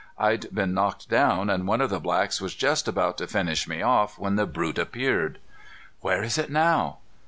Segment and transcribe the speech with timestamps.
[0.17, 3.83] I'd been knocked down and one of the blacks was just about to finish me
[3.83, 5.37] off when the brute appeared."
[5.99, 6.97] "Where is it now?"